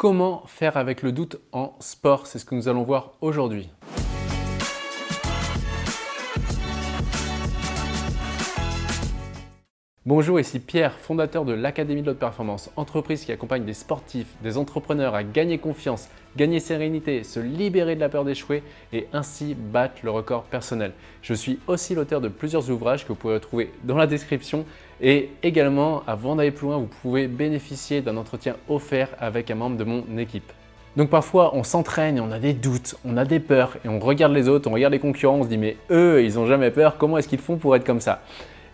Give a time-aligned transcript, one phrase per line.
[0.00, 2.26] Comment faire avec le doute en sport?
[2.26, 3.68] C'est ce que nous allons voir aujourd'hui.
[10.06, 14.56] Bonjour, ici Pierre, fondateur de l'Académie de l'Haute Performance, entreprise qui accompagne des sportifs, des
[14.56, 18.62] entrepreneurs à gagner confiance, gagner sérénité, se libérer de la peur d'échouer
[18.94, 20.92] et ainsi battre le record personnel.
[21.20, 24.64] Je suis aussi l'auteur de plusieurs ouvrages que vous pouvez retrouver dans la description
[25.02, 29.76] et également, avant d'aller plus loin, vous pouvez bénéficier d'un entretien offert avec un membre
[29.76, 30.52] de mon équipe.
[30.96, 34.32] Donc parfois on s'entraîne, on a des doutes, on a des peurs et on regarde
[34.32, 36.98] les autres, on regarde les concurrents, on se dit mais eux ils n'ont jamais peur,
[36.98, 38.22] comment est-ce qu'ils font pour être comme ça?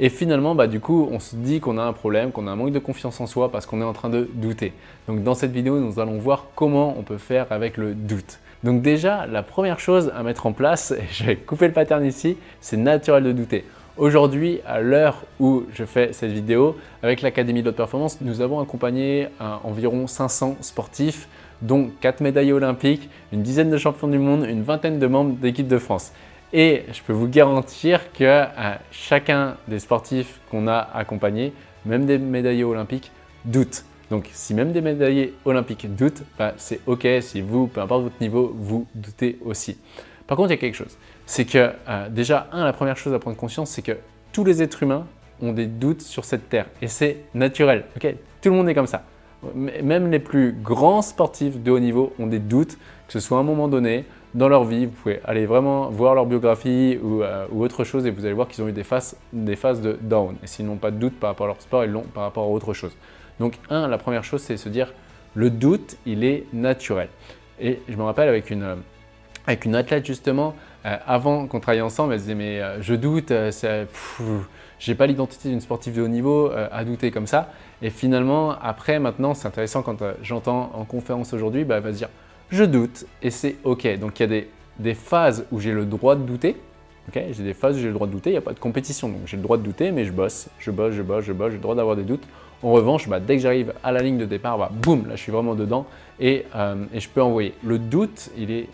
[0.00, 2.56] Et finalement, bah, du coup, on se dit qu'on a un problème, qu'on a un
[2.56, 4.72] manque de confiance en soi parce qu'on est en train de douter.
[5.06, 8.40] Donc dans cette vidéo, nous allons voir comment on peut faire avec le doute.
[8.64, 12.04] Donc déjà, la première chose à mettre en place, et je vais couper le pattern
[12.04, 13.64] ici, c'est naturel de douter.
[13.96, 18.58] Aujourd'hui, à l'heure où je fais cette vidéo, avec l'Académie de haute performance, nous avons
[18.58, 19.28] accompagné
[19.62, 21.28] environ 500 sportifs,
[21.62, 25.68] dont 4 médaillés olympiques, une dizaine de champions du monde, une vingtaine de membres d'équipe
[25.68, 26.12] de France.
[26.52, 31.52] Et je peux vous garantir que euh, chacun des sportifs qu'on a accompagnés,
[31.86, 33.12] même des médaillés olympiques,
[33.44, 33.84] doute.
[34.10, 38.20] Donc si même des médaillés olympiques doutent, bah, c'est ok si vous, peu importe votre
[38.20, 39.78] niveau, vous doutez aussi.
[40.26, 40.96] Par contre, il y a quelque chose.
[41.26, 43.96] C'est que euh, déjà, un, la première chose à prendre conscience, c'est que
[44.32, 45.06] tous les êtres humains
[45.42, 46.66] ont des doutes sur cette terre.
[46.80, 47.84] Et c'est naturel.
[47.96, 48.14] ok?
[48.40, 49.04] Tout le monde est comme ça.
[49.54, 53.40] Même les plus grands sportifs de haut niveau ont des doutes, que ce soit à
[53.40, 54.86] un moment donné, dans leur vie.
[54.86, 58.48] Vous pouvez aller vraiment voir leur biographie ou, euh, autre chose et vous allez voir
[58.48, 60.36] qu'ils ont eu des phases, des phases de down.
[60.42, 62.44] Et s'ils n'ont pas de doute par rapport à leur sport, ils l'ont par rapport
[62.44, 62.96] à autre chose.
[63.38, 64.92] Donc, un, la première chose, c'est se dire
[65.34, 67.08] le doute, il est naturel.
[67.60, 68.76] Et je me rappelle avec une, euh,
[69.46, 70.54] avec une athlète justement,
[70.86, 73.32] euh, avant qu'on travaille ensemble, elle disait Mais je doute,
[74.78, 77.50] j'ai pas l'identité d'une sportive de haut niveau à douter comme ça.
[77.82, 81.98] Et finalement, après, maintenant, c'est intéressant quand j'entends en conférence aujourd'hui, bah, elle va se
[81.98, 82.08] dire
[82.50, 83.98] je doute et c'est ok.
[83.98, 84.42] Donc il y a
[84.78, 86.56] des, phases où j'ai le droit de douter.
[87.08, 87.22] ok?
[87.32, 89.08] J'ai des phases où j'ai le droit de douter, il n'y a pas de compétition.
[89.08, 91.50] Donc j'ai le droit de douter, mais je bosse, je bosse, je bosse, je bosse,
[91.50, 92.24] j'ai le droit d'avoir des doutes.
[92.62, 95.22] En revanche, bah, dès que j'arrive à la ligne de départ, bah, boum, là je
[95.22, 95.86] suis vraiment dedans
[96.20, 97.54] et, euh, et je peux envoyer.
[97.62, 98.68] Le doute, il est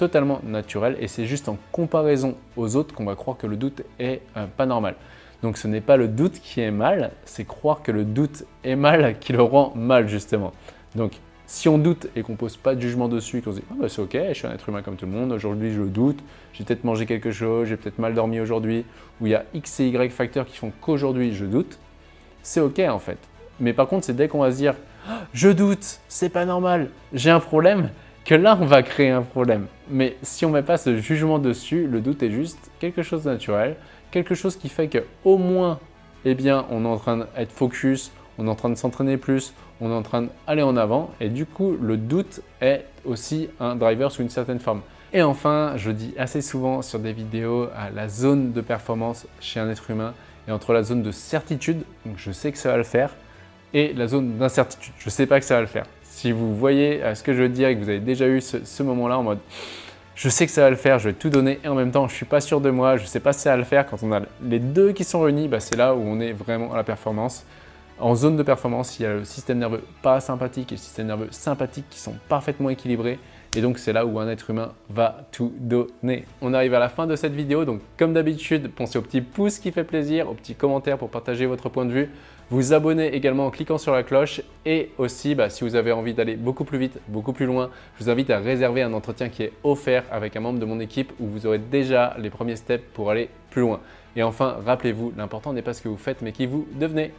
[0.00, 3.82] totalement naturel et c'est juste en comparaison aux autres qu'on va croire que le doute
[3.98, 4.94] est euh, pas normal.
[5.42, 8.76] Donc ce n'est pas le doute qui est mal, c'est croire que le doute est
[8.76, 10.52] mal qui le rend mal justement.
[10.94, 11.12] Donc
[11.44, 13.88] si on doute et qu'on pose pas de jugement dessus, qu'on se dit ah bah,
[13.90, 16.20] c'est ok, je suis un être humain comme tout le monde, aujourd'hui je doute,
[16.54, 18.86] j'ai peut-être mangé quelque chose, j'ai peut-être mal dormi aujourd'hui,
[19.20, 21.78] ou il y a X et Y facteurs qui font qu'aujourd'hui je doute,
[22.42, 23.18] c'est ok en fait.
[23.58, 26.88] Mais par contre, c'est dès qu'on va se dire ah, je doute, c'est pas normal,
[27.12, 27.90] j'ai un problème,
[28.24, 29.66] que là on va créer un problème.
[29.88, 33.30] Mais si on met pas ce jugement dessus, le doute est juste quelque chose de
[33.30, 33.76] naturel,
[34.10, 35.78] quelque chose qui fait que au moins,
[36.24, 39.54] eh bien, on est en train d'être focus, on est en train de s'entraîner plus,
[39.80, 43.76] on est en train d'aller en avant et du coup le doute est aussi un
[43.76, 44.82] driver sous une certaine forme.
[45.12, 49.68] Et enfin, je dis assez souvent sur des vidéos la zone de performance chez un
[49.68, 50.14] être humain
[50.46, 53.14] et entre la zone de certitude, donc je sais que ça va le faire,
[53.74, 55.86] et la zone d'incertitude, je ne sais pas que ça va le faire.
[56.20, 58.82] Si vous voyez ce que je veux dire et que vous avez déjà eu ce,
[58.82, 59.38] moment-là en mode
[60.14, 62.08] je sais que ça va le faire, je vais tout donner et en même temps
[62.08, 64.02] je suis pas sûr de moi, je sais pas si ça va le faire, quand
[64.02, 66.76] on a les deux qui sont réunis, bah, c'est là où on est vraiment à
[66.76, 67.46] la performance.
[67.98, 71.28] En zone de performance, il y a le système nerveux parasympathique et le système nerveux
[71.30, 73.18] sympathique qui sont parfaitement équilibrés.
[73.56, 76.24] Et donc c'est là où un être humain va tout donner.
[76.40, 79.58] On arrive à la fin de cette vidéo, donc comme d'habitude, pensez au petit pouce
[79.58, 82.10] qui fait plaisir, au petit commentaire pour partager votre point de vue.
[82.50, 86.14] Vous abonnez également en cliquant sur la cloche et aussi bah, si vous avez envie
[86.14, 89.44] d'aller beaucoup plus vite, beaucoup plus loin, je vous invite à réserver un entretien qui
[89.44, 92.84] est offert avec un membre de mon équipe où vous aurez déjà les premiers steps
[92.94, 93.80] pour aller plus loin.
[94.14, 97.12] Et enfin, rappelez-vous, l'important n'est pas ce que vous faites mais qui vous devenez.